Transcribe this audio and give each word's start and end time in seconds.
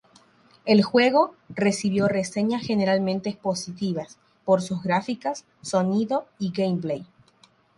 El 0.65 0.81
juego 0.81 1.35
recibió 1.49 2.07
reseñas 2.07 2.63
generalmente 2.65 3.37
positivas, 3.39 4.17
por 4.45 4.63
sus 4.63 4.81
gráficas, 4.81 5.45
sonido 5.61 6.25
y 6.39 6.49
gameplay. 6.51 7.05